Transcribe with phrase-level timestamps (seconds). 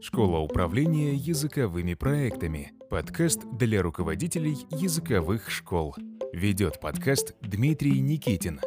[0.00, 2.72] Школа управления языковыми проектами.
[2.88, 5.96] Подкаст для руководителей языковых школ.
[6.32, 8.60] Ведет подкаст Дмитрий Никитин.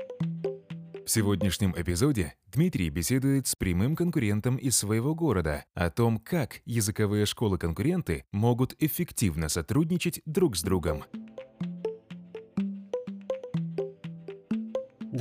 [1.06, 7.26] В сегодняшнем эпизоде Дмитрий беседует с прямым конкурентом из своего города о том, как языковые
[7.26, 11.06] школы-конкуренты могут эффективно сотрудничать друг с другом.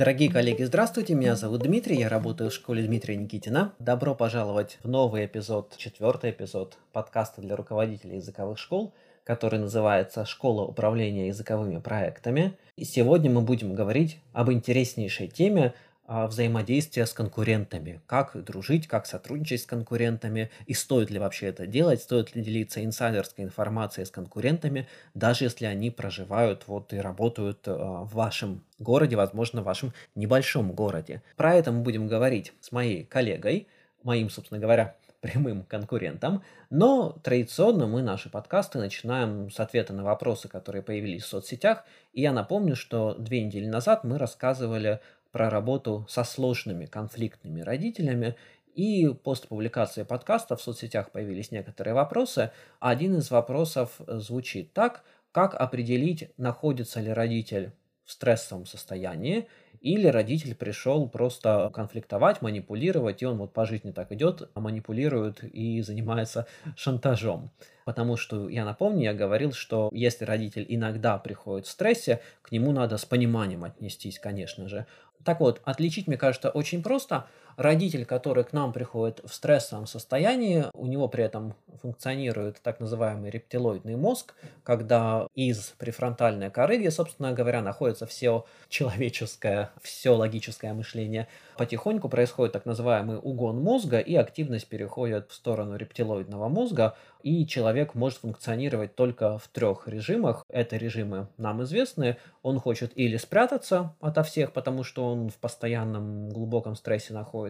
[0.01, 3.75] Дорогие коллеги, здравствуйте, меня зовут Дмитрий, я работаю в школе Дмитрия Никитина.
[3.77, 10.63] Добро пожаловать в новый эпизод, четвертый эпизод подкаста для руководителей языковых школ, который называется «Школа
[10.63, 12.57] управления языковыми проектами».
[12.75, 15.75] И сегодня мы будем говорить об интереснейшей теме
[16.11, 22.01] взаимодействия с конкурентами, как дружить, как сотрудничать с конкурентами, и стоит ли вообще это делать,
[22.01, 28.03] стоит ли делиться инсайдерской информацией с конкурентами, даже если они проживают вот и работают а,
[28.03, 31.23] в вашем городе, возможно, в вашем небольшом городе.
[31.37, 33.69] Про это мы будем говорить с моей коллегой,
[34.03, 40.49] моим, собственно говоря, прямым конкурентом, но традиционно мы наши подкасты начинаем с ответа на вопросы,
[40.49, 44.99] которые появились в соцсетях, и я напомню, что две недели назад мы рассказывали
[45.31, 48.35] про работу со сложными конфликтными родителями.
[48.75, 52.51] И после публикации подкаста в соцсетях появились некоторые вопросы.
[52.79, 57.71] Один из вопросов звучит так, как определить, находится ли родитель
[58.05, 59.47] в стрессовом состоянии,
[59.79, 65.43] или родитель пришел просто конфликтовать, манипулировать, и он вот по жизни так идет, а манипулирует
[65.43, 67.51] и занимается шантажом.
[67.85, 72.71] Потому что, я напомню, я говорил, что если родитель иногда приходит в стрессе, к нему
[72.71, 74.85] надо с пониманием отнестись, конечно же.
[75.23, 77.27] Так вот, отличить, мне кажется, очень просто.
[77.57, 83.29] Родитель, который к нам приходит в стрессовом состоянии, у него при этом функционирует так называемый
[83.29, 84.33] рептилоидный мозг,
[84.63, 91.27] когда из префронтальной коры, где, собственно говоря, находится все человеческое, все логическое мышление,
[91.57, 97.93] потихоньку происходит так называемый угон мозга, и активность переходит в сторону рептилоидного мозга, и человек
[97.95, 100.43] может функционировать только в трех режимах.
[100.49, 102.17] Это режимы нам известны.
[102.41, 107.40] Он хочет или спрятаться ото всех, потому что он в постоянном глубоком стрессе находится,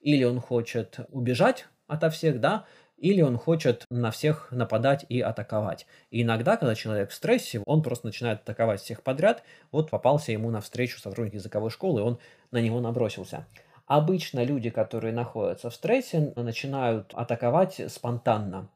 [0.00, 2.64] или он хочет убежать ото всех, да,
[2.96, 5.86] или он хочет на всех нападать и атаковать.
[6.10, 9.42] И иногда, когда человек в стрессе, он просто начинает атаковать всех подряд.
[9.72, 12.18] Вот попался ему навстречу сотрудник языковой школы, и он
[12.52, 13.46] на него набросился.
[13.86, 18.68] Обычно люди, которые находятся в стрессе, начинают атаковать спонтанно.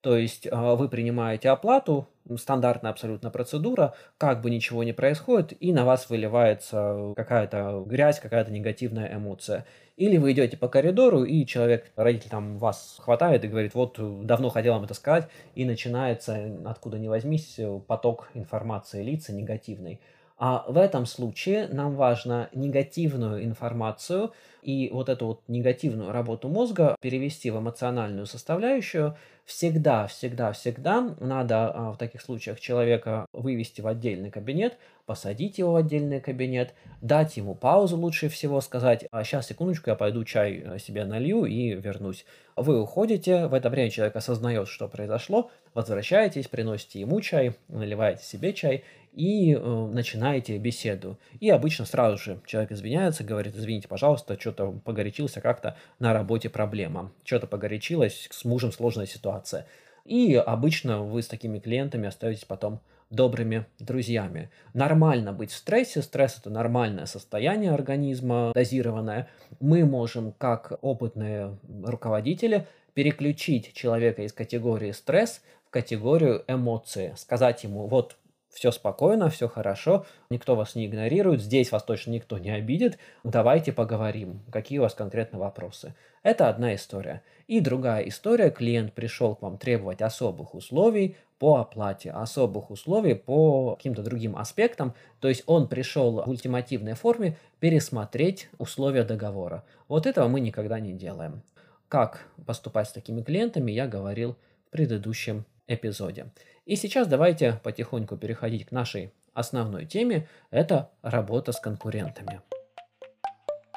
[0.00, 5.72] То есть а, вы принимаете оплату, стандартная абсолютно процедура, как бы ничего не происходит, и
[5.72, 9.66] на вас выливается какая-то грязь, какая-то негативная эмоция.
[9.96, 14.50] Или вы идете по коридору, и человек, родитель там вас хватает и говорит, вот давно
[14.50, 20.00] хотел вам это сказать, и начинается, откуда ни возьмись, поток информации лица негативной.
[20.38, 24.32] А в этом случае нам важно негативную информацию
[24.62, 29.16] и вот эту вот негативную работу мозга перевести в эмоциональную составляющую.
[29.44, 35.72] Всегда, всегда, всегда надо а, в таких случаях человека вывести в отдельный кабинет, посадить его
[35.72, 40.62] в отдельный кабинет, дать ему паузу лучше всего, сказать, а сейчас, секундочку, я пойду чай
[40.62, 42.26] э, себе налью и вернусь.
[42.56, 48.52] Вы уходите, в это время человек осознает, что произошло, возвращаетесь, приносите ему чай, наливаете себе
[48.52, 51.18] чай и э, начинаете беседу.
[51.40, 57.12] И обычно сразу же человек извиняется, говорит, извините, пожалуйста, что-то погорячился как-то на работе проблема,
[57.24, 59.66] что-то погорячилось, с мужем сложная ситуация.
[60.04, 62.80] И обычно вы с такими клиентами остаетесь потом
[63.10, 64.50] добрыми друзьями.
[64.74, 69.28] Нормально быть в стрессе, стресс это нормальное состояние организма, дозированное.
[69.60, 77.86] Мы можем, как опытные руководители, переключить человека из категории стресс в категорию эмоции, сказать ему,
[77.86, 78.16] вот
[78.58, 83.72] все спокойно, все хорошо, никто вас не игнорирует, здесь вас точно никто не обидит, давайте
[83.72, 85.94] поговорим, какие у вас конкретно вопросы.
[86.24, 87.22] Это одна история.
[87.46, 93.76] И другая история, клиент пришел к вам требовать особых условий по оплате, особых условий по
[93.76, 99.62] каким-то другим аспектам, то есть он пришел в ультимативной форме пересмотреть условия договора.
[99.86, 101.42] Вот этого мы никогда не делаем.
[101.88, 104.36] Как поступать с такими клиентами, я говорил
[104.66, 106.26] в предыдущем эпизоде.
[106.68, 110.28] И сейчас давайте потихоньку переходить к нашей основной теме.
[110.50, 112.42] Это работа с конкурентами.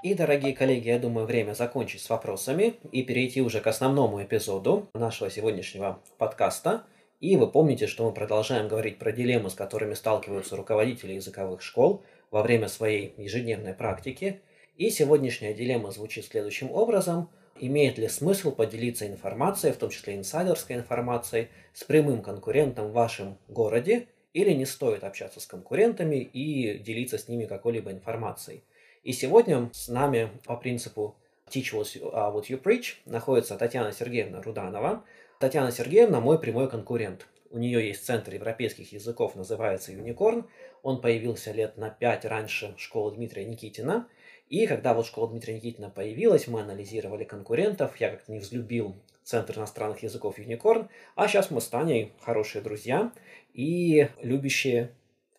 [0.04, 4.90] И, дорогие коллеги, я думаю, время закончить с вопросами и перейти уже к основному эпизоду
[4.94, 6.84] нашего сегодняшнего подкаста.
[7.22, 12.04] И вы помните, что мы продолжаем говорить про дилеммы, с которыми сталкиваются руководители языковых школ
[12.30, 14.42] во время своей ежедневной практики.
[14.76, 17.30] И сегодняшняя дилемма звучит следующим образом–
[17.62, 23.38] имеет ли смысл поделиться информацией, в том числе инсайдерской информацией, с прямым конкурентом в вашем
[23.48, 28.64] городе, или не стоит общаться с конкурентами и делиться с ними какой-либо информацией.
[29.04, 31.16] И сегодня с нами по принципу
[31.50, 35.04] Teach What You, uh, Preach находится Татьяна Сергеевна Руданова.
[35.40, 37.28] Татьяна Сергеевна мой прямой конкурент.
[37.50, 40.46] У нее есть центр европейских языков, называется Unicorn.
[40.84, 44.08] Он появился лет на пять раньше школы Дмитрия Никитина.
[44.52, 47.96] И когда вот школа Дмитрия Никитина появилась, мы анализировали конкурентов.
[48.02, 50.90] Я как-то не взлюбил Центр иностранных языков Unicorn.
[51.16, 53.14] А сейчас мы с Таней хорошие друзья
[53.54, 54.92] и любящие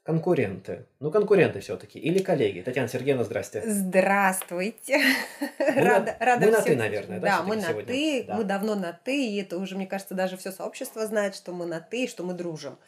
[0.02, 0.86] конкуренты.
[0.98, 1.98] Ну, конкуренты все-таки.
[1.98, 2.62] Или коллеги.
[2.62, 3.62] Татьяна Сергеевна, здрасте.
[3.66, 4.98] Здравствуйте.
[5.58, 7.36] Мы рада, на, рада мы на ты, наверное, да?
[7.38, 7.92] Да, мы на сегодня?
[7.92, 8.24] ты.
[8.26, 8.36] Да.
[8.36, 9.26] Мы давно на ты.
[9.26, 12.32] И это уже, мне кажется, даже все сообщество знает, что мы на ты, что мы
[12.32, 12.78] дружим.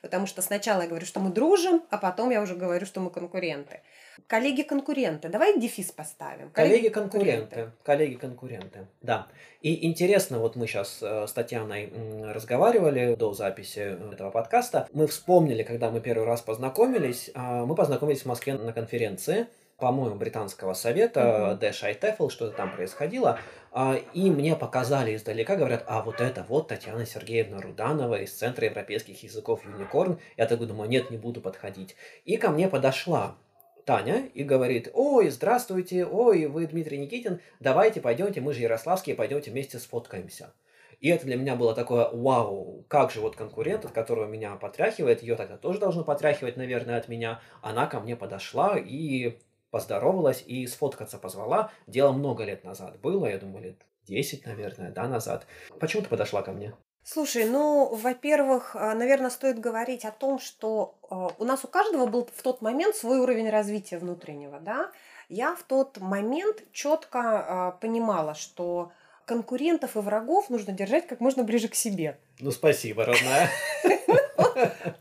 [0.00, 3.10] Потому что сначала я говорю, что мы дружим, а потом я уже говорю, что мы
[3.10, 3.80] конкуренты.
[4.26, 5.28] Коллеги-конкуренты.
[5.28, 6.50] Давай дефис поставим.
[6.50, 7.70] Коллеги-конкуренты.
[7.82, 8.86] Коллеги-конкуренты.
[9.02, 9.28] Да.
[9.60, 11.92] И интересно, вот мы сейчас э, с Татьяной
[12.32, 14.88] разговаривали до записи этого подкаста.
[14.92, 17.30] Мы вспомнили, когда мы первый раз познакомились.
[17.34, 19.46] А, мы познакомились в Москве на конференции
[19.76, 23.38] по-моему, британского совета, Dash ITEFL, что-то там происходило,
[23.72, 28.66] а, и мне показали издалека, говорят, а вот это вот Татьяна Сергеевна Руданова из Центра
[28.66, 30.20] европейских языков Юникорн.
[30.36, 31.96] Я так думаю, нет, не буду подходить.
[32.24, 33.36] И ко мне подошла
[33.84, 39.50] Таня и говорит, ой, здравствуйте, ой, вы Дмитрий Никитин, давайте пойдемте, мы же ярославские, пойдемте
[39.50, 40.54] вместе сфоткаемся.
[41.00, 45.22] И это для меня было такое, вау, как же вот конкурент, от которого меня потряхивает,
[45.22, 47.42] ее тогда тоже должно потряхивать, наверное, от меня.
[47.60, 49.38] Она ко мне подошла и
[49.70, 51.70] поздоровалась и сфоткаться позвала.
[51.86, 55.46] Дело много лет назад было, я думаю, лет 10, наверное, да, назад.
[55.78, 56.74] Почему ты подошла ко мне?
[57.04, 62.06] Слушай, ну, во-первых, а, наверное, стоит говорить о том, что а, у нас у каждого
[62.06, 64.90] был в тот момент свой уровень развития внутреннего, да.
[65.28, 68.90] Я в тот момент четко а, понимала, что
[69.26, 72.18] конкурентов и врагов нужно держать как можно ближе к себе.
[72.40, 73.50] Ну, спасибо, родная.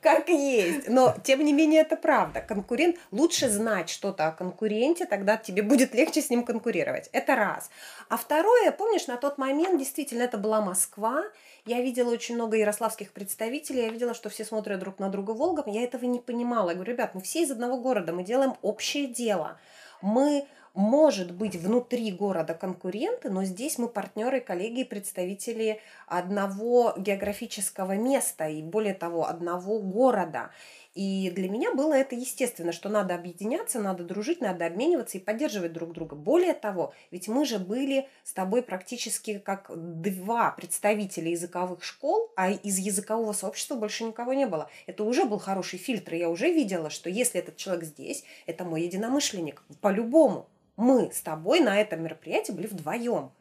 [0.01, 0.87] Как есть.
[0.87, 2.41] Но, тем не менее, это правда.
[2.41, 7.09] Конкурент, лучше знать что-то о конкуренте, тогда тебе будет легче с ним конкурировать.
[7.11, 7.69] Это раз.
[8.09, 11.23] А второе, помнишь, на тот момент действительно это была Москва,
[11.65, 15.65] я видела очень много ярославских представителей, я видела, что все смотрят друг на друга Волгом,
[15.67, 16.69] я этого не понимала.
[16.69, 19.57] Я говорю, ребят, мы все из одного города, мы делаем общее дело.
[20.01, 27.95] Мы может быть внутри города конкуренты, но здесь мы партнеры, коллеги и представители одного географического
[27.95, 30.49] места и более того, одного города.
[30.95, 35.73] И для меня было это естественно, что надо объединяться, надо дружить, надо обмениваться и поддерживать
[35.73, 36.15] друг друга.
[36.15, 42.51] Более того, ведь мы же были с тобой практически как два представителя языковых школ, а
[42.51, 44.69] из языкового сообщества больше никого не было.
[44.85, 46.13] Это уже был хороший фильтр.
[46.13, 49.63] Я уже видела, что если этот человек здесь, это мой единомышленник.
[49.81, 50.47] По-любому.
[50.75, 53.31] Мы с тобой на этом мероприятии были вдвоем.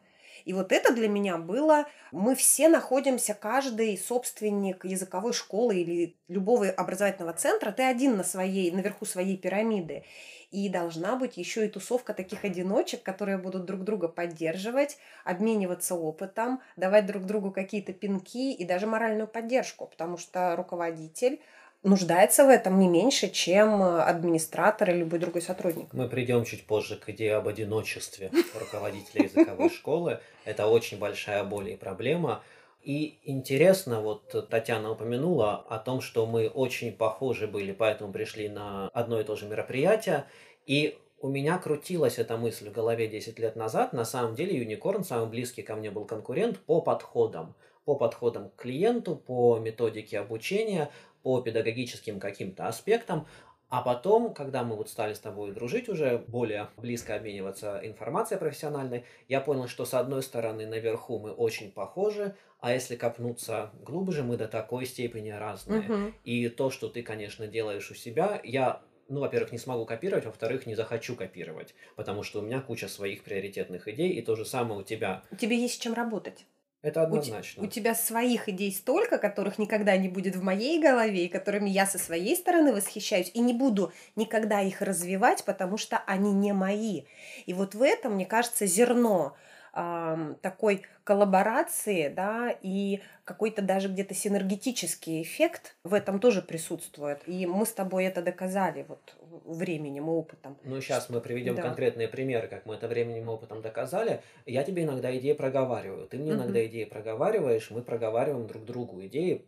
[0.45, 6.69] И вот это для меня было, мы все находимся, каждый собственник языковой школы или любого
[6.69, 10.03] образовательного центра, ты один на своей, наверху своей пирамиды.
[10.51, 16.61] И должна быть еще и тусовка таких одиночек, которые будут друг друга поддерживать, обмениваться опытом,
[16.75, 21.39] давать друг другу какие-то пинки и даже моральную поддержку, потому что руководитель
[21.83, 25.87] нуждается в этом не меньше, чем администратор или любой другой сотрудник.
[25.93, 30.19] Мы придем чуть позже к идее об одиночестве руководителя языковой школы.
[30.45, 32.43] Это очень большая боль и проблема.
[32.81, 38.89] И интересно, вот Татьяна упомянула о том, что мы очень похожи были, поэтому пришли на
[38.89, 40.25] одно и то же мероприятие.
[40.65, 43.93] И у меня крутилась эта мысль в голове 10 лет назад.
[43.93, 47.55] На самом деле Юникорн самый близкий ко мне был конкурент по подходам
[47.85, 50.89] по подходам к клиенту, по методике обучения,
[51.23, 53.25] по педагогическим каким-то аспектам,
[53.69, 59.03] а потом, когда мы вот стали с тобой дружить уже, более близко обмениваться информацией профессиональной,
[59.27, 64.37] я понял, что с одной стороны наверху мы очень похожи, а если копнуться глубже, мы
[64.37, 65.89] до такой степени разные.
[65.89, 66.13] Угу.
[66.23, 70.65] И то, что ты, конечно, делаешь у себя, я ну, во-первых, не смогу копировать, во-вторых,
[70.65, 74.79] не захочу копировать, потому что у меня куча своих приоритетных идей, и то же самое
[74.79, 75.23] у тебя.
[75.39, 76.45] Тебе есть с чем работать.
[76.83, 77.63] Это однозначно.
[77.63, 81.69] У, у тебя своих идей столько, которых никогда не будет в моей голове, и которыми
[81.69, 86.51] я со своей стороны восхищаюсь, и не буду никогда их развивать, потому что они не
[86.51, 87.03] мои.
[87.45, 89.37] И вот в этом, мне кажется, зерно
[89.73, 97.21] э, такой коллаборации, да, и какой-то даже где-то синергетический эффект в этом тоже присутствует.
[97.27, 100.57] И мы с тобой это доказали вот временем и опытом.
[100.63, 101.61] Ну, сейчас мы приведем да.
[101.61, 104.21] конкретные примеры, как мы это временем и опытом доказали.
[104.45, 106.41] Я тебе иногда идеи проговариваю, ты мне угу.
[106.41, 109.45] иногда идеи проговариваешь, мы проговариваем друг другу идеи,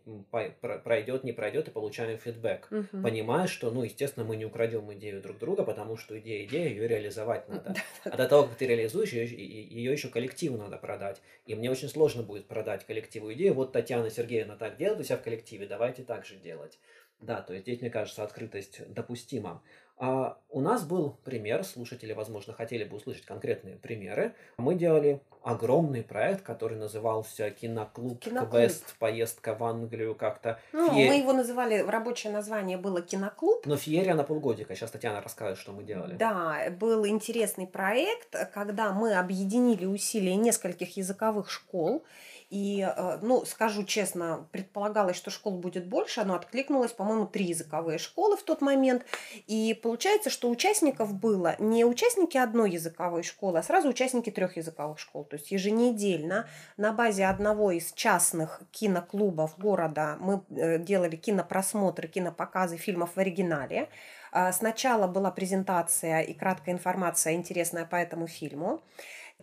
[0.84, 2.68] пройдет, не пройдет, и получаем фидбэк.
[2.70, 3.02] Угу.
[3.02, 6.88] Понимаешь, что, ну, естественно, мы не украдем идею друг друга, потому что идея идея, ее
[6.88, 7.74] реализовать надо.
[8.04, 11.20] А до того, как ты реализуешь, ее, ее еще коллективу надо продать.
[11.46, 13.54] И мне очень сложно будет продать коллективу идею.
[13.54, 16.78] Вот Татьяна Сергеевна так делает у себя в коллективе, давайте так же делать.
[17.20, 19.62] Да, то есть здесь, мне кажется, открытость допустима.
[19.98, 24.34] А у нас был пример, слушатели, возможно, хотели бы услышать конкретные примеры.
[24.58, 28.50] Мы делали огромный проект, который назывался «Киноклуб, Киноклуб.
[28.50, 30.60] Квест, поездка в Англию» как-то.
[30.74, 33.64] Ну, Фе- мы его называли, рабочее название было «Киноклуб».
[33.64, 34.74] Но феерия на полгодика.
[34.74, 36.14] Сейчас Татьяна расскажет, что мы делали.
[36.16, 42.04] Да, был интересный проект, когда мы объединили усилия нескольких языковых школ.
[42.48, 47.98] И, э, ну, скажу честно, предполагалось, что школ будет больше, но откликнулось, по-моему, три языковые
[47.98, 49.04] школы в тот момент.
[49.48, 55.00] И получается, что участников было не участники одной языковой школы, а сразу участники трех языковых
[55.00, 55.24] школ.
[55.24, 62.76] То есть еженедельно на базе одного из частных киноклубов города мы э, делали кинопросмотры, кинопоказы
[62.76, 63.88] фильмов в оригинале.
[64.30, 68.82] А, Сначала была презентация и краткая информация, интересная по этому фильму.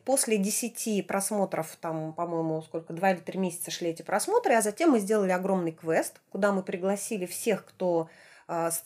[0.06, 4.92] После 10 просмотров, там, по-моему, сколько, два или три месяца шли эти просмотры, а затем
[4.92, 8.10] мы сделали огромный квест, куда мы пригласили всех, кто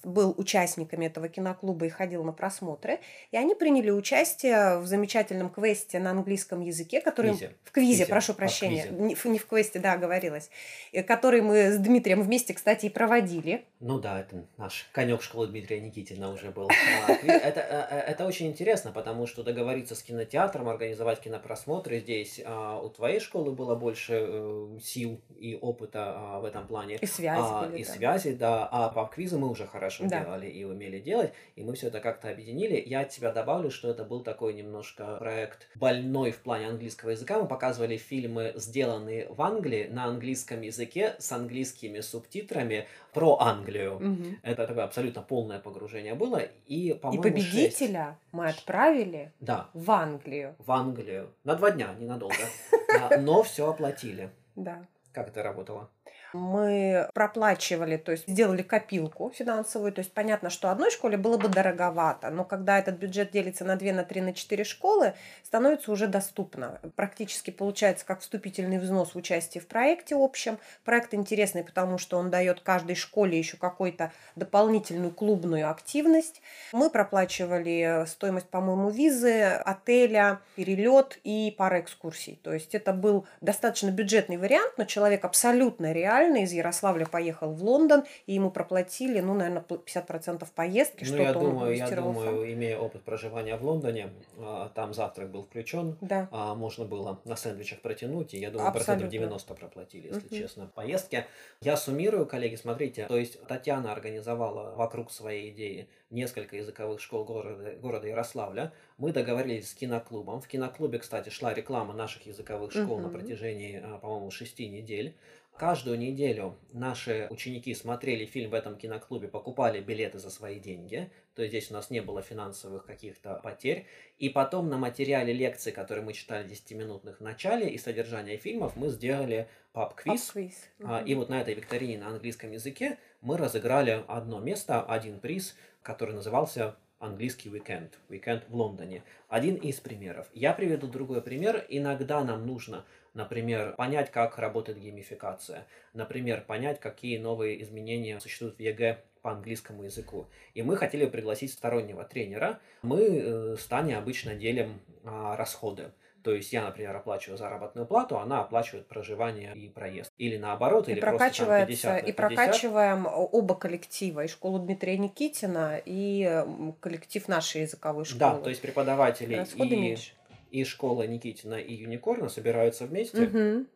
[0.04, 3.00] был участниками этого киноклуба и ходил на просмотры.
[3.32, 7.32] И они приняли участие в замечательном квесте на английском языке, который...
[7.32, 7.56] Квизе.
[7.64, 8.06] В квизе, Квизе.
[8.12, 8.84] прошу А, прощения.
[8.84, 9.04] квизе.
[9.04, 10.50] Не, в- не в квесте, да, оговорилась.
[10.92, 13.66] Э, Который мы с Дмитрием вместе, кстати, и проводили.
[13.80, 16.70] Ну да, это наш конек школы Дмитрия Никитина уже был.
[16.70, 22.42] А, Это, э, э, это очень интересно, потому что договориться с кинотеатром, организовать кинопросмотры здесь
[22.46, 26.96] а, у твоей школы было больше сил и опыта а, в этом плане.
[26.96, 28.68] И связи А, и связи, да.
[28.72, 30.22] А по квизу мы уже хорошо Да.
[30.24, 32.82] делали и умели делать, и мы все это как-то объединили.
[32.86, 37.40] Я от тебя добавлю, что это был такой немножко проект больной в плане английского языка.
[37.40, 44.00] Мы показывали фильмы, сделанные в Англии на английском языке с английскими субтитрами про Англию.
[44.00, 44.40] Мгм.
[44.44, 46.38] Это такое абсолютно полное погружение было.
[46.68, 50.56] И, И по-моему, победителя мы отправили Да, в Англию.
[50.60, 51.34] в Англию.
[51.44, 52.36] На два дня, ненадолго.
[53.20, 54.30] Но все оплатили.
[54.56, 54.86] Да.
[55.12, 55.90] Как это работало?
[56.34, 59.94] Мы проплачивали, то есть сделали копилку финансовую.
[59.94, 63.76] То есть понятно, что одной школе было бы дороговато, но когда этот бюджет делится на
[63.76, 66.80] 2, на 3, на 4 школы, становится уже доступно.
[66.96, 70.60] Практически получается как вступительный взнос в участие в проекте общем.
[70.84, 76.42] Проект интересный, потому что он дает каждой школе еще какую-то дополнительную клубную активность.
[76.74, 82.40] Мы проплачивали стоимость, по-моему, визы, отеля, перелет и пара экскурсий.
[82.44, 87.64] То есть это был достаточно бюджетный вариант, но человек абсолютно реально из Ярославля поехал в
[87.64, 92.78] Лондон, и ему проплатили, ну, наверное, 50% поездки, Ну, что-то я думаю, я думаю, имея
[92.78, 96.28] опыт проживания в Лондоне, а, там завтрак был включен, Да.
[96.32, 99.12] а, можно было на сэндвичах протянуть, и я думаю, процентов Абсолютно.
[99.12, 100.30] 90 проплатили, если Мгм.
[100.36, 101.26] честно, поездки.
[101.62, 107.72] Я суммирую, коллеги, смотрите, то есть Татьяна организовала вокруг своей идеи несколько языковых школ города,
[107.82, 108.72] города Ярославля.
[108.98, 110.42] Мы договорились с киноклубом.
[110.42, 113.12] В киноклубе, кстати, шла реклама наших языковых школ на Мгм.
[113.20, 115.16] протяжении, а, по-моему, шести недель.
[115.58, 121.10] Каждую неделю наши ученики смотрели фильм в этом киноклубе, покупали билеты за свои деньги.
[121.34, 123.88] То есть здесь у нас не было финансовых каких-то потерь.
[124.20, 128.90] И потом на материале лекций, которые мы читали 10-минутных в начале, и содержание фильмов мы
[128.90, 130.28] сделали паб-квиз.
[130.28, 130.56] Паб-квиз.
[130.84, 131.02] А.
[131.04, 136.14] И вот на этой викторине на английском языке мы разыграли одно место, один приз, который
[136.14, 139.04] назывался английский уикенд, уикенд в Лондоне.
[139.28, 140.28] Один из примеров.
[140.34, 141.66] Я приведу другой пример.
[141.70, 145.66] Иногда нам нужно, например, понять, как работает геймификация.
[145.94, 150.28] Например, понять, какие новые изменения существуют в ЕГЭ по английскому языку.
[150.54, 152.60] И мы хотели пригласить стороннего тренера.
[152.82, 155.92] Мы э, с Таней обычно делим а, расходы.
[156.28, 160.12] То есть я, например, оплачиваю заработную плату, она оплачивает проживание и проезд.
[160.18, 162.16] Или наоборот, И или просто там прокачивается, 50 на и 50.
[162.18, 166.44] прокачиваем оба коллектива, и школу Дмитрия Никитина, и
[166.82, 168.20] коллектив нашей языковой школы.
[168.20, 170.12] Да, то есть преподаватели Расходы и, меньше.
[170.52, 173.68] и школа Никитина, и Юникорна собираются вместе Мгм.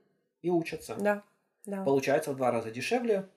[0.41, 0.96] и учатся.
[1.00, 1.24] Да,
[1.65, 1.86] да.
[1.86, 3.29] Получается в два раза дешевле.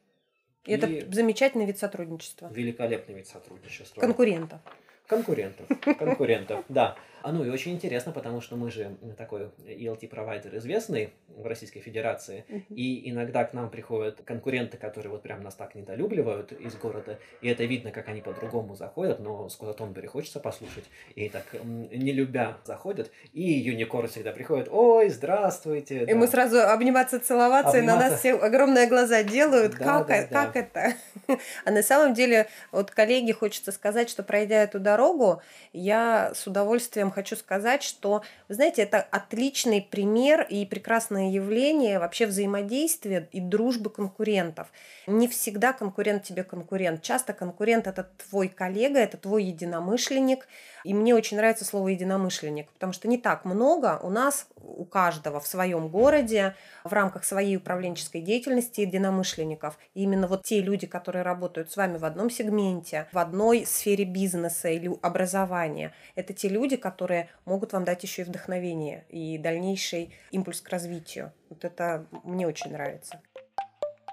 [0.65, 2.51] И это и замечательный вид сотрудничества.
[2.53, 4.01] великолепный вид сотрудничества.
[4.01, 4.59] Конкурентов.
[5.07, 5.67] Конкурентов.
[5.99, 6.97] Конкурентов, да.
[7.25, 12.45] А ну и очень интересно, потому что мы же такой ELT-провайдер известный в Российской Федерации.
[12.49, 12.65] Мгм.
[12.69, 17.19] И иногда к нам приходят конкуренты, которые вот прям нас так недолюбливают из города.
[17.41, 20.85] И это видно, как они по-другому заходят, но Скотта Тонбери хочется послушать.
[21.15, 23.11] И так, не любя, заходят.
[23.33, 26.05] И Юникор всегда приходит, ой, здравствуйте.
[26.05, 28.11] И мы сразу обниматься, целоваться, и на Обниматься.
[28.11, 29.79] нас все огромные глаза делают.
[29.79, 30.45] Да, как, да, э- да.
[30.45, 30.93] как это?
[31.65, 37.11] А на самом деле, вот коллеге хочется сказать, что пройдя эту дорогу, я с удовольствием
[37.11, 43.91] хочу сказать, что, вы знаете, это отличный пример и прекрасное явление вообще взаимодействия и дружбы
[43.91, 44.69] конкурентов.
[45.07, 47.03] Не всегда конкурент тебе конкурент.
[47.03, 50.47] Часто конкурент это твой коллега, это твой единомышленник.
[50.85, 55.41] И мне очень нравится слово единомышленник, потому что не так много у нас, у каждого
[55.41, 59.79] в своем городе, в рамках своей управленческой деятельности единомышленников.
[59.95, 64.05] И именно вот те люди, которые работают с вами в одном сегменте, в одной сфере
[64.05, 70.15] бизнеса или образования, это те люди, которые могут вам дать еще и вдохновение и дальнейший
[70.31, 71.33] импульс к развитию.
[71.49, 73.21] Вот это мне очень нравится.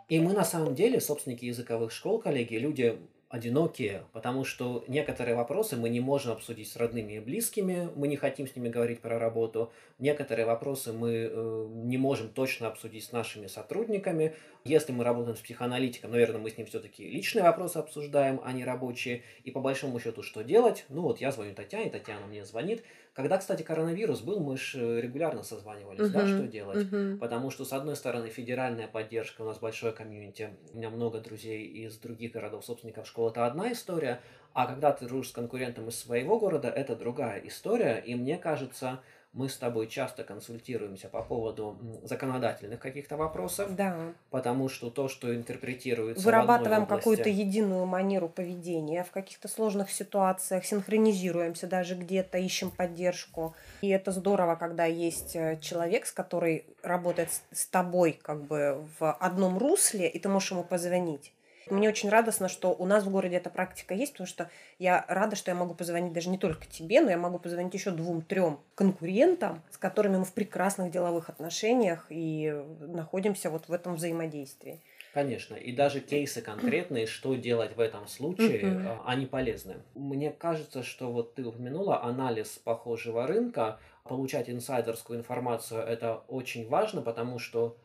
[0.09, 2.99] И мы на самом деле, собственники языковых школ, коллеги, люди
[3.31, 8.17] одинокие, потому что некоторые вопросы мы не можем обсудить с родными и близкими, мы не
[8.17, 13.13] хотим с ними говорить про работу, некоторые вопросы мы э, не можем точно обсудить с
[13.13, 14.35] нашими сотрудниками.
[14.63, 18.63] Если мы работаем с психоаналитиком, наверное, мы с ним все-таки личные вопросы обсуждаем, а не
[18.63, 19.23] рабочие.
[19.43, 20.85] И по большому счету, что делать?
[20.89, 25.43] Ну вот я звоню Татьяне, Татьяна мне звонит, когда, кстати, коронавирус был, мы же регулярно
[25.43, 26.85] созванивались, uh-huh, да, что делать.
[26.85, 27.17] Uh-huh.
[27.17, 31.65] Потому что, с одной стороны, федеральная поддержка, у нас большое комьюнити, у меня много друзей
[31.65, 34.21] из других городов, собственников школ, это одна история,
[34.53, 39.01] а когда ты дружишь с конкурентом из своего города, это другая история, и мне кажется,
[39.33, 43.73] мы с тобой часто консультируемся по поводу законодательных каких-то вопросов.
[43.75, 43.97] Да.
[44.29, 46.99] Потому что то, что интерпретируется Вырабатываем области...
[46.99, 53.55] какую-то единую манеру поведения в каких-то сложных ситуациях, синхронизируемся даже где-то, ищем поддержку.
[53.81, 59.13] И это здорово, когда есть э, человек, с который работает с тобой как бы в
[59.13, 61.31] одном русле, и ты можешь ему позвонить.
[61.69, 64.49] Мне очень радостно, что у нас в городе эта практика есть, потому что
[64.79, 67.91] я рада, что я могу позвонить даже не только тебе, но я могу позвонить еще
[67.91, 74.81] двум-трем конкурентам, с которыми мы в прекрасных деловых отношениях и находимся вот в этом взаимодействии.
[75.13, 79.75] Конечно, и даже кейсы конкретные, что делать в этом случае, а, они полезны.
[79.93, 87.01] Мне кажется, что вот ты упомянула анализ похожего рынка, получать инсайдерскую информацию это очень важно,
[87.01, 87.77] потому что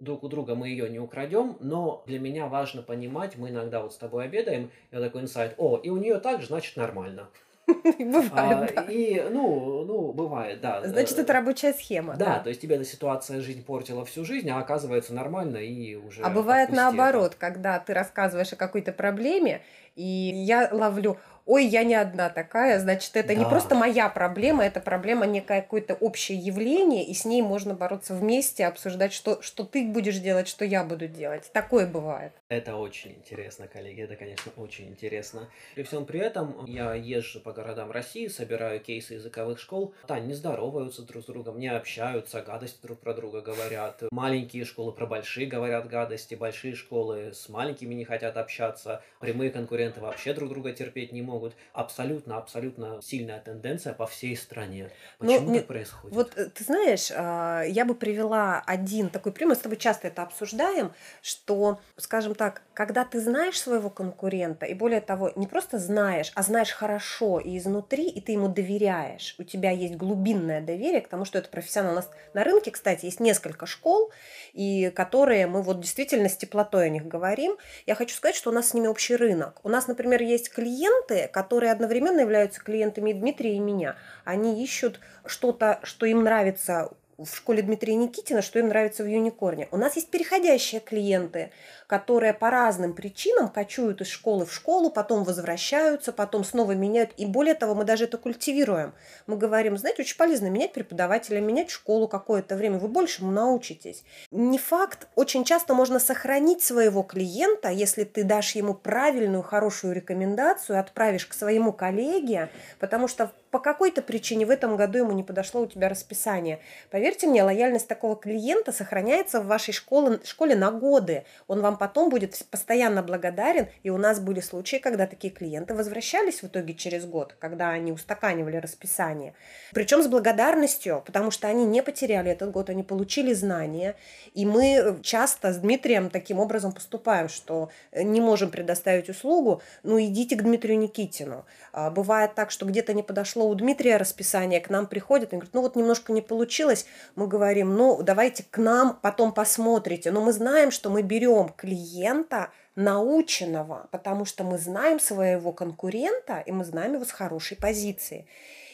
[0.00, 3.92] друг у друга мы ее не украдем, но для меня важно понимать, мы иногда вот
[3.92, 7.28] с тобой обедаем, и вот такой инсайт, о, и у нее так же, значит, нормально.
[7.66, 8.92] Бывает, а, да.
[8.92, 10.86] И, ну, ну, бывает, да.
[10.86, 12.14] Значит, это рабочая схема.
[12.14, 15.94] Да, да, то есть тебе эта ситуация жизнь портила всю жизнь, а оказывается нормально и
[15.94, 17.36] уже А бывает наоборот, это.
[17.38, 19.62] когда ты рассказываешь о какой-то проблеме,
[19.96, 23.34] и я ловлю, ой, я не одна такая, значит, это да.
[23.34, 28.14] не просто моя проблема, это проблема некое какое-то общее явление, и с ней можно бороться
[28.14, 31.50] вместе, обсуждать, что, что ты будешь делать, что я буду делать.
[31.52, 32.32] Такое бывает.
[32.48, 35.48] Это очень интересно, коллеги, это, конечно, очень интересно.
[35.74, 39.94] При всем при этом я езжу по городам России, собираю кейсы языковых школ.
[40.08, 44.02] Да, не здороваются друг с другом, не общаются, гадости друг про друга говорят.
[44.10, 49.83] Маленькие школы про большие говорят гадости, большие школы с маленькими не хотят общаться, прямые конкуренты
[49.96, 51.54] вообще друг друга терпеть не могут.
[51.72, 54.90] Абсолютно, абсолютно сильная тенденция по всей стране.
[55.20, 56.16] Ну, Почему Но, так происходит?
[56.16, 60.08] Вот э, ты знаешь, а, я бы привела один такой пример, мы с тобой часто
[60.08, 60.92] это обсуждаем,
[61.22, 66.42] что, скажем так, когда ты знаешь своего конкурента, и более того, не просто знаешь, а
[66.42, 71.24] знаешь хорошо и изнутри, и ты ему доверяешь, у тебя есть глубинное доверие к тому,
[71.24, 71.92] что это профессионал.
[71.92, 74.10] У нас на рынке, кстати, есть несколько школ,
[74.52, 77.56] и которые мы вот действительно с теплотой о них говорим.
[77.86, 79.60] Я хочу сказать, что у нас с ними общий рынок.
[79.62, 83.96] У нас, например, есть клиенты, которые одновременно являются клиентами Дмитрия и меня.
[84.24, 89.68] Они ищут что-то, что им нравится в школе Дмитрия Никитина, что им нравится в Юникорне.
[89.70, 91.50] У нас есть переходящие клиенты,
[91.86, 97.10] которые по разным причинам кочуют из школы в школу, потом возвращаются, потом снова меняют.
[97.16, 98.94] И более того, мы даже это культивируем.
[99.26, 104.04] Мы говорим, знаете, очень полезно менять преподавателя, менять школу какое-то время, вы большему научитесь.
[104.30, 110.78] Не факт, очень часто можно сохранить своего клиента, если ты дашь ему правильную, хорошую рекомендацию,
[110.78, 115.60] отправишь к своему коллеге, потому что по какой-то причине в этом году ему не подошло
[115.60, 116.58] у тебя расписание.
[116.90, 121.24] Поверьте мне, лояльность такого клиента сохраняется в вашей школе, школе на годы.
[121.46, 123.68] Он вам потом будет постоянно благодарен.
[123.82, 127.92] И у нас были случаи, когда такие клиенты возвращались в итоге через год, когда они
[127.92, 129.34] устаканивали расписание.
[129.72, 133.96] Причем с благодарностью, потому что они не потеряли этот год, они получили знания.
[134.34, 140.36] И мы часто с Дмитрием таким образом поступаем, что не можем предоставить услугу, ну идите
[140.36, 141.44] к Дмитрию Никитину.
[141.72, 145.54] А, бывает так, что где-то не подошло у Дмитрия расписание, к нам приходит, и говорит,
[145.54, 150.10] ну вот немножко не получилось, мы говорим, ну давайте к нам, потом посмотрите.
[150.10, 156.52] Но мы знаем, что мы берем клиента наученного, потому что мы знаем своего конкурента, и
[156.52, 158.26] мы знаем его с хорошей позиции.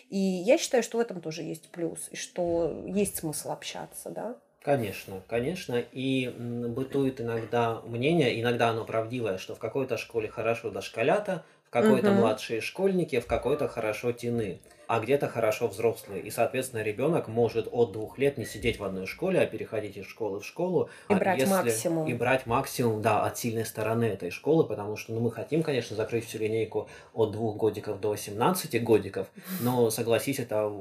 [0.08, 4.36] И я считаю, что в этом тоже есть плюс, и что есть смысл общаться, да.
[4.62, 5.82] Конечно, конечно.
[5.92, 12.10] И бытует иногда мнение, иногда оно правдивое, что в какой-то школе хорошо дошколята, в какой-то
[12.10, 12.18] угу.
[12.18, 14.58] младшие школьники, в какой-то хорошо тины.
[14.90, 16.20] А где-то хорошо взрослые.
[16.20, 20.04] И, соответственно, ребенок может от двух лет не сидеть в одной школе, а переходить из
[20.04, 20.90] школы в школу.
[21.08, 22.08] И а брать если- максимум.
[22.08, 25.94] И брать максимум, да, от сильной стороны этой школы, потому что ну, мы хотим, конечно,
[25.94, 29.28] закрыть всю линейку от двух годиков до 17 годиков,
[29.60, 30.72] но, согласись, это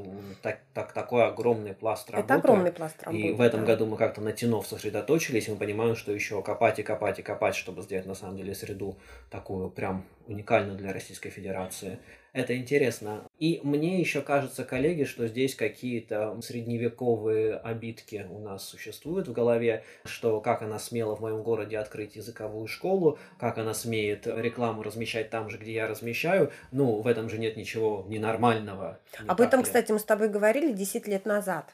[0.42, 2.34] так, так, такой огромный пласт работы.
[2.34, 3.22] Это огромный пласт работы.
[3.22, 3.68] И в этом да.
[3.68, 7.22] году мы как-то на тенов сосредоточились, и мы понимаем, что еще копать и копать и
[7.22, 8.98] копать, чтобы сделать на самом деле среду
[9.30, 12.00] такую прям уникальную для Российской Федерации.
[12.40, 13.26] Это интересно.
[13.38, 19.84] И мне еще кажется, коллеги, что здесь какие-то средневековые обидки у нас существуют в голове,
[20.06, 25.30] что как она смела в моем городе открыть языковую школу, как она смеет рекламу размещать
[25.30, 26.54] там же, где я размещаю.
[26.72, 29.00] Ну, в этом же нет ничего ненормального.
[29.20, 29.66] не Об этом, ли?
[29.66, 31.66] кстати, мы с тобой говорили 10 лет назад.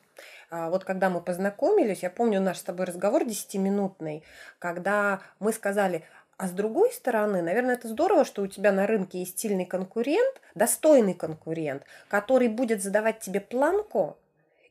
[0.49, 4.23] А, Вот когда мы познакомились, я помню наш с тобой разговор 10-минутный,
[4.58, 6.04] когда мы сказали,
[6.38, 10.41] а с другой стороны, наверное, это здорово, что у тебя на рынке есть сильный конкурент,
[10.54, 14.17] достойный конкурент, который будет задавать тебе планку,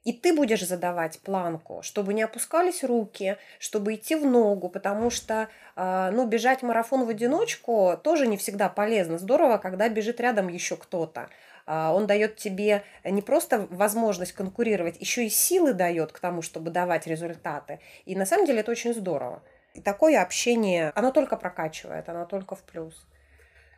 [0.05, 5.49] и ты будешь задавать планку, чтобы не опускались руки, чтобы идти в ногу, потому что
[5.77, 9.17] а, ну, бежать марафон в одиночку тоже не всегда полезно.
[9.17, 11.31] Здорово, когда бежит рядом еще кто-то.
[11.65, 16.71] А, Он дает тебе не просто возможность конкурировать, еще и силы дает к тому, чтобы
[16.71, 17.81] давать результаты.
[18.05, 19.43] И на самом деле это очень здорово.
[19.75, 22.95] И такое общение, оно только прокачивает, оно только в плюс.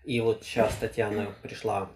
[0.05, 1.91] И вот сейчас Татьяна пришла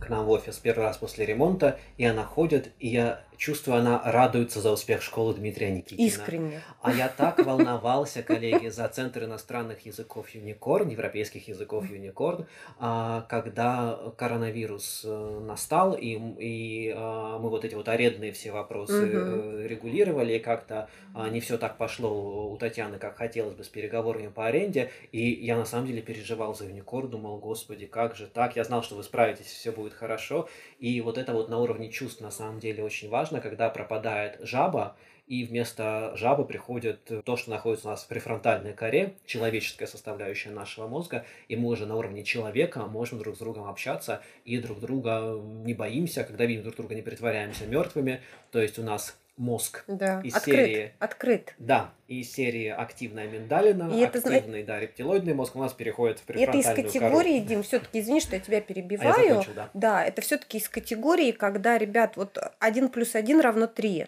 [0.00, 4.00] к нам в офис первый раз после ремонта, и она ходит, и я чувствую, она
[4.04, 6.06] радуется за успех школы Дмитрия Никитина.
[6.06, 6.62] Искренне.
[6.82, 12.46] А я так волновался, коллеги, за Центр иностранных языков Юникорн, европейских языков Юникорн,
[12.78, 19.10] а, когда коронавирус э, настал, и, и а, мы вот эти вот арендные все вопросы
[19.12, 23.68] э, регулировали, и как-то а, не все так пошло у Татьяны, как хотелось бы с
[23.68, 28.26] переговорами по аренде, и я на самом деле переживал за Юникорн, думал, господи, как же
[28.26, 31.90] так, я знал, что вы справитесь, все будет хорошо, и вот это вот на уровне
[31.90, 37.50] чувств на самом деле очень важно, когда пропадает жаба, и вместо жабы приходит то, что
[37.50, 42.22] находится у нас в префронтальной коре, человеческая составляющая нашего мозга, и мы уже на уровне
[42.22, 46.94] человека можем друг с другом общаться и друг друга не боимся, когда видим друг друга,
[46.94, 48.20] не притворяемся мертвыми,
[48.52, 50.20] то есть у нас мозг Да.
[50.22, 50.56] Из открыт.
[50.56, 51.54] серии- Открыт.
[51.58, 56.30] да, из серии активная миндалина, И это активный, да, рептилоидный мозг у нас переходит в
[56.30, 58.72] И это из префронтальную категории, Дим, все-таки извини, что я тебя кору.
[58.72, 59.28] А я перебиваю.
[59.28, 59.70] закончил, да.
[59.74, 64.06] Да, это все-таки из категории, когда, ребят, вот 1 плюс 1 равно 3.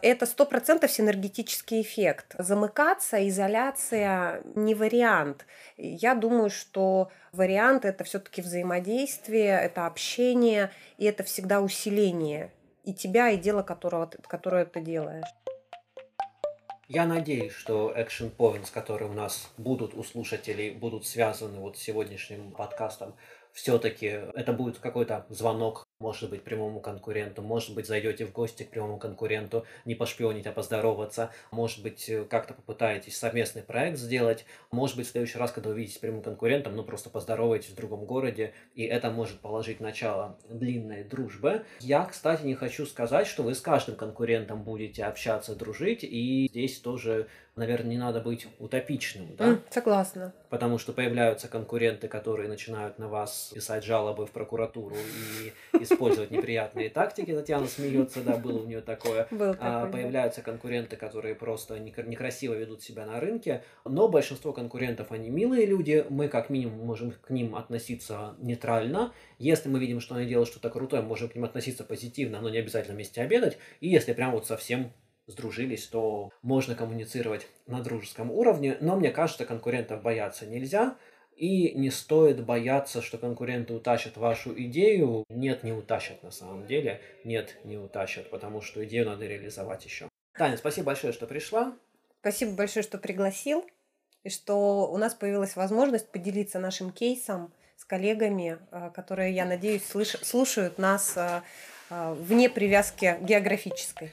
[0.00, 2.36] Это сто процентов синергетический эффект.
[2.38, 5.44] Замыкаться, изоляция не вариант.
[5.76, 12.52] Я думаю, что вариант это все-таки взаимодействие, это общение, и это всегда усиление
[12.88, 15.26] и тебя, и дела, которого, которое ты делаешь.
[16.88, 21.82] Я надеюсь, что action points, которые у нас будут у слушателей, будут связаны вот с
[21.82, 23.14] сегодняшним подкастом,
[23.52, 28.70] все-таки это будет какой-то звонок, может быть, прямому конкуренту, может быть, зайдете в гости к
[28.70, 34.96] прямому конкуренту, не пошпионить, а поздороваться, может быть, э, как-то попытаетесь совместный проект сделать, может
[34.96, 38.84] быть, в следующий раз, когда увидитесь прямым конкурентом, ну, просто поздороваетесь в другом городе, и
[38.84, 41.64] это может положить начало длинной дружбы.
[41.80, 46.78] Я, кстати, не хочу сказать, что вы с каждым конкурентом будете общаться, дружить, и здесь
[46.78, 49.46] тоже, наверное, не надо быть утопичным, да?
[49.46, 50.32] М, согласна.
[50.48, 54.96] Потому что появляются конкуренты, которые начинают на вас писать жалобы в прокуратуру
[55.72, 57.32] и использовать неприятные тактики.
[57.34, 59.26] Татьяна смеется, да, было у нее такое.
[59.30, 59.60] Был А, такой.
[59.60, 59.86] да.
[59.86, 65.66] появляются конкуренты, которые просто некр- некрасиво ведут себя на рынке, но большинство конкурентов, они милые
[65.66, 69.12] люди, мы как минимум можем к ним относиться нейтрально.
[69.38, 72.48] Если мы видим, что они делают что-то крутое, мы можем к ним относиться позитивно, но
[72.48, 73.58] не обязательно вместе обедать.
[73.80, 74.92] И если прям вот совсем
[75.26, 80.96] сдружились, то можно коммуницировать на дружеском уровне, но мне кажется, конкурентов бояться нельзя.
[81.38, 85.24] И не стоит бояться, что конкуренты утащат вашу идею.
[85.28, 87.00] Нет, не утащат на самом деле.
[87.22, 90.08] Нет, не утащат, потому что идею надо реализовать еще.
[90.36, 91.76] Таня, спасибо большое, что пришла.
[92.20, 93.64] Спасибо большое, что пригласил,
[94.24, 99.82] и что у нас появилась возможность поделиться нашим кейсом с коллегами, э, которые, я надеюсь,
[99.82, 101.42] слыш- слушают нас э,
[101.90, 104.12] э, вне привязки географической.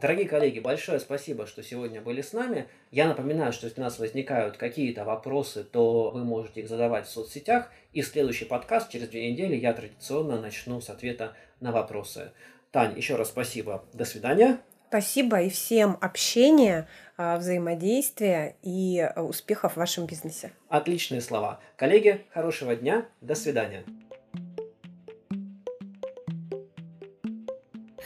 [0.00, 2.68] Дорогие коллеги, большое спасибо, что сегодня были с нами.
[2.92, 7.10] Я напоминаю, что если у нас возникают какие-то вопросы, то вы можете их задавать в
[7.10, 7.72] соцсетях.
[7.92, 12.30] И следующий подкаст через две недели я традиционно начну с ответа на вопросы.
[12.70, 13.84] Тань, еще раз спасибо.
[13.92, 14.60] До свидания.
[14.88, 16.86] Спасибо и всем общения,
[17.18, 20.52] э, взаимодействия и э, успехов в вашем бизнесе.
[20.68, 21.60] Отличные слова.
[21.76, 23.04] Коллеги, хорошего дня.
[23.20, 23.84] До свидания.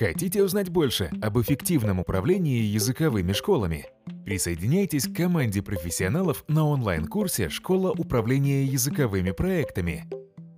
[0.02, 3.86] Хотите узнать больше об эффективном управлении языковыми школами?
[4.24, 10.06] Присоединяйтесь к команде профессионалов на онлайн-курсе «Школа управления языковыми проектами».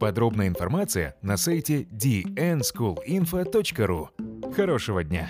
[0.01, 4.55] Подробная информация на сайте dnschoolinfo.ru.
[4.55, 5.29] Хорошего дня!